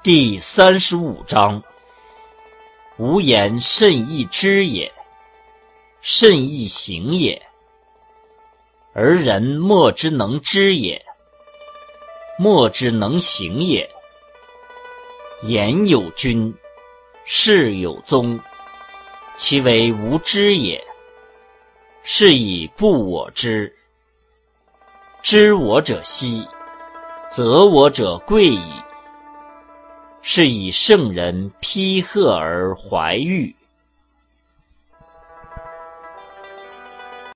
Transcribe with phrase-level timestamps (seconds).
[0.00, 1.60] 第三十五章：
[2.98, 4.92] 无言甚易知也，
[6.00, 7.42] 甚易行也。
[8.92, 11.04] 而人莫之能知也，
[12.38, 13.90] 莫之能行也。
[15.42, 16.54] 言有君，
[17.24, 18.38] 事有宗，
[19.34, 20.82] 其为无知也。
[22.04, 23.74] 是以不我知。
[25.22, 26.46] 知我者希，
[27.28, 28.77] 则我者贵矣。
[30.30, 33.56] 是以圣人披褐而怀玉，